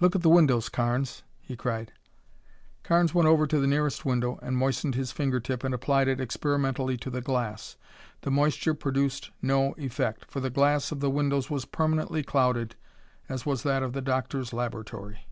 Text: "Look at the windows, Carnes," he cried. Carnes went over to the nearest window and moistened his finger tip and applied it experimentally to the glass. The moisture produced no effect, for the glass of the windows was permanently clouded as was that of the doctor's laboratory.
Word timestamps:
"Look 0.00 0.16
at 0.16 0.22
the 0.22 0.28
windows, 0.28 0.68
Carnes," 0.68 1.22
he 1.40 1.54
cried. 1.54 1.92
Carnes 2.82 3.14
went 3.14 3.28
over 3.28 3.46
to 3.46 3.60
the 3.60 3.68
nearest 3.68 4.04
window 4.04 4.40
and 4.42 4.56
moistened 4.56 4.96
his 4.96 5.12
finger 5.12 5.38
tip 5.38 5.62
and 5.62 5.72
applied 5.72 6.08
it 6.08 6.20
experimentally 6.20 6.96
to 6.96 7.10
the 7.10 7.20
glass. 7.20 7.76
The 8.22 8.32
moisture 8.32 8.74
produced 8.74 9.30
no 9.40 9.74
effect, 9.78 10.24
for 10.28 10.40
the 10.40 10.50
glass 10.50 10.90
of 10.90 10.98
the 10.98 11.10
windows 11.10 11.48
was 11.48 11.64
permanently 11.64 12.24
clouded 12.24 12.74
as 13.28 13.46
was 13.46 13.62
that 13.62 13.84
of 13.84 13.92
the 13.92 14.02
doctor's 14.02 14.52
laboratory. 14.52 15.28